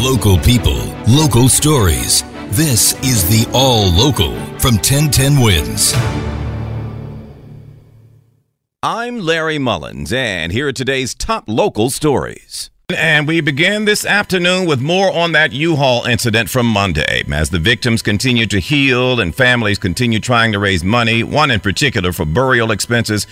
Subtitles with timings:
[0.00, 0.78] Local people,
[1.08, 2.22] local stories.
[2.50, 4.30] This is the All Local
[4.60, 5.92] from 1010 Wins.
[8.80, 12.70] I'm Larry Mullins, and here are today's top local stories.
[12.96, 17.24] And we begin this afternoon with more on that U-Haul incident from Monday.
[17.32, 21.58] As the victims continue to heal and families continue trying to raise money, one in
[21.58, 23.26] particular for burial expenses,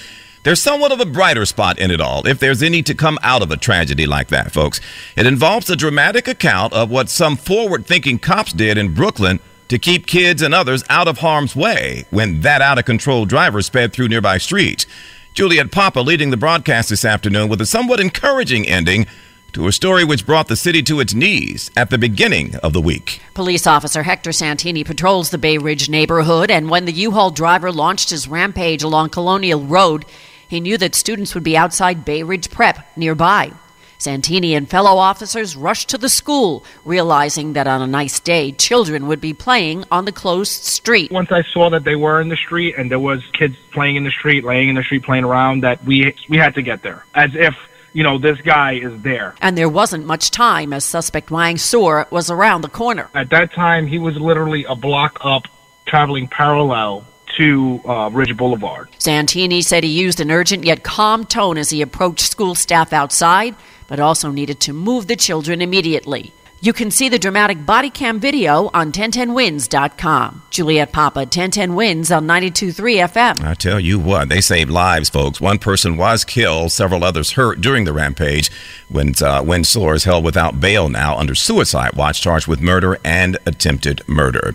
[0.46, 3.42] there's somewhat of a brighter spot in it all, if there's any to come out
[3.42, 4.80] of a tragedy like that, folks.
[5.16, 9.76] It involves a dramatic account of what some forward thinking cops did in Brooklyn to
[9.76, 13.92] keep kids and others out of harm's way when that out of control driver sped
[13.92, 14.86] through nearby streets.
[15.34, 19.08] Juliet Papa leading the broadcast this afternoon with a somewhat encouraging ending
[19.52, 22.80] to a story which brought the city to its knees at the beginning of the
[22.80, 23.20] week.
[23.34, 27.72] Police officer Hector Santini patrols the Bay Ridge neighborhood, and when the U Haul driver
[27.72, 30.04] launched his rampage along Colonial Road,
[30.48, 33.52] he knew that students would be outside Bay Ridge Prep nearby.
[33.98, 39.06] Santini and fellow officers rushed to the school, realizing that on a nice day, children
[39.06, 41.10] would be playing on the closed street.
[41.10, 44.04] Once I saw that they were in the street and there was kids playing in
[44.04, 47.04] the street, laying in the street, playing around, that we we had to get there,
[47.14, 47.56] as if
[47.92, 49.34] you know this guy is there.
[49.40, 53.08] And there wasn't much time, as suspect Weng Sor was around the corner.
[53.14, 55.48] At that time, he was literally a block up,
[55.86, 58.88] traveling parallel to uh, Ridge Boulevard.
[58.98, 63.54] Santini said he used an urgent yet calm tone as he approached school staff outside
[63.88, 66.32] but also needed to move the children immediately.
[66.58, 70.42] You can see the dramatic body cam video on 1010wins.com.
[70.50, 73.44] Juliet Papa, 1010 Wins on 92.3 FM.
[73.44, 75.40] I tell you what, they saved lives, folks.
[75.40, 78.50] One person was killed, several others hurt during the rampage.
[78.88, 83.36] When uh, Winslow is held without bail now under suicide watch, charged with murder and
[83.44, 84.54] attempted murder.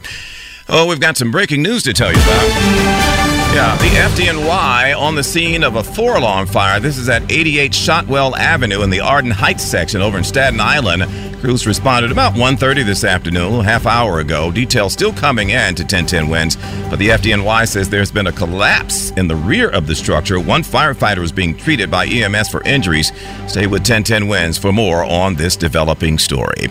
[0.73, 3.40] Oh, we've got some breaking news to tell you about.
[3.53, 6.79] Yeah, the FDNY on the scene of a four alarm fire.
[6.79, 11.03] This is at 88 Shotwell Avenue in the Arden Heights section over in Staten Island.
[11.41, 14.51] Crews responded about 1.30 this afternoon, a half hour ago.
[14.51, 16.55] Details still coming in to 1010 Wins,
[16.89, 20.39] but the FDNY says there's been a collapse in the rear of the structure.
[20.39, 23.11] One firefighter is being treated by EMS for injuries.
[23.47, 26.67] Stay with 1010 Wins for more on this developing story.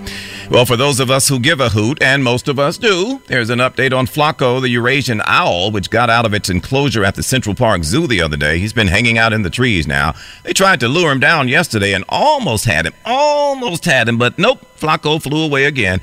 [0.51, 3.51] Well, for those of us who give a hoot, and most of us do, there's
[3.51, 7.23] an update on Flaco, the Eurasian owl, which got out of its enclosure at the
[7.23, 8.59] Central Park Zoo the other day.
[8.59, 10.15] He's been hanging out in the trees now.
[10.45, 14.39] They tried to lure him down yesterday and almost had him, almost had him, but
[14.39, 16.01] nope, Flaco flew away again.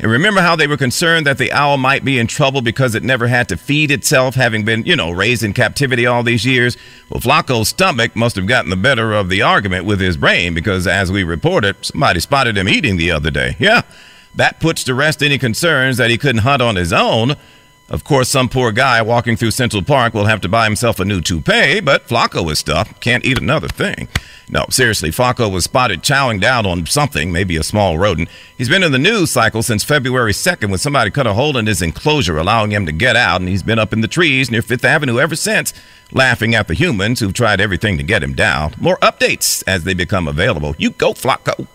[0.00, 3.02] And remember how they were concerned that the owl might be in trouble because it
[3.02, 6.76] never had to feed itself, having been, you know, raised in captivity all these years?
[7.10, 10.86] Well, Flaco's stomach must have gotten the better of the argument with his brain because,
[10.86, 13.56] as we reported, somebody spotted him eating the other day.
[13.58, 13.82] Yeah,
[14.36, 17.34] that puts to rest any concerns that he couldn't hunt on his own.
[17.90, 21.06] Of course, some poor guy walking through Central Park will have to buy himself a
[21.06, 23.00] new toupee, but Flaco is stuffed.
[23.00, 24.08] Can't eat another thing.
[24.50, 28.28] No, seriously, Flaco was spotted chowing down on something, maybe a small rodent.
[28.58, 31.66] He's been in the news cycle since February 2nd when somebody cut a hole in
[31.66, 34.60] his enclosure, allowing him to get out, and he's been up in the trees near
[34.60, 35.72] Fifth Avenue ever since,
[36.12, 38.74] laughing at the humans who've tried everything to get him down.
[38.78, 40.74] More updates as they become available.
[40.76, 41.66] You go, Flaco.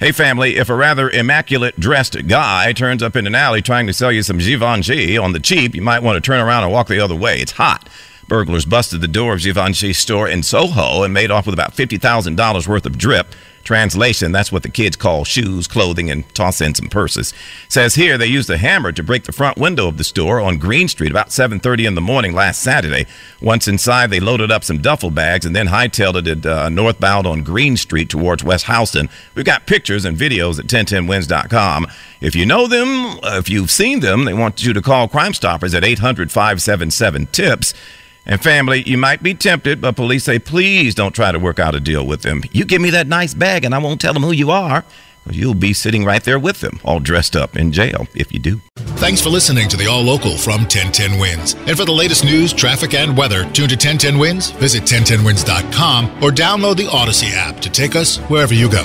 [0.00, 3.92] Hey, family, if a rather immaculate dressed guy turns up in an alley trying to
[3.92, 6.88] sell you some Givenchy on the cheap, you might want to turn around and walk
[6.88, 7.38] the other way.
[7.40, 7.88] It's hot.
[8.26, 12.66] Burglars busted the door of Givenchy's store in Soho and made off with about $50,000
[12.66, 13.28] worth of drip.
[13.64, 17.32] Translation, that's what the kids call shoes, clothing, and toss in some purses.
[17.68, 20.58] Says here they used a hammer to break the front window of the store on
[20.58, 23.06] Greene Street about 7.30 in the morning last Saturday.
[23.40, 27.42] Once inside, they loaded up some duffel bags and then hightailed it uh, northbound on
[27.42, 29.08] Greene Street towards West Houston.
[29.34, 31.86] We've got pictures and videos at 1010wins.com.
[32.20, 35.34] If you know them, uh, if you've seen them, they want you to call Crime
[35.34, 37.74] Stoppers at 800 577 TIPS.
[38.26, 41.74] And family, you might be tempted, but police say, please don't try to work out
[41.74, 42.42] a deal with them.
[42.52, 44.84] You give me that nice bag and I won't tell them who you are.
[45.30, 48.60] You'll be sitting right there with them, all dressed up in jail if you do.
[48.76, 51.54] Thanks for listening to the All Local from 1010 Wins.
[51.66, 56.30] And for the latest news, traffic, and weather, tune to 1010 Wins, visit 1010wins.com, or
[56.30, 58.84] download the Odyssey app to take us wherever you go.